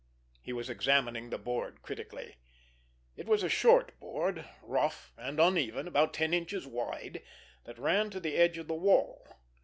He 0.41 0.51
was 0.51 0.67
examining 0.67 1.29
the 1.29 1.37
board 1.37 1.83
critically. 1.83 2.37
It 3.15 3.27
was 3.27 3.43
a 3.43 3.49
short 3.49 3.99
board, 3.99 4.49
rough 4.63 5.13
and 5.15 5.39
uneven, 5.39 5.87
about 5.87 6.11
ten 6.11 6.33
inches 6.33 6.65
wide, 6.65 7.21
that 7.65 7.77
ran 7.77 8.09
to 8.09 8.19
the 8.19 8.35
edge 8.35 8.57
of 8.57 8.67
the 8.67 8.73
wall. 8.73 9.27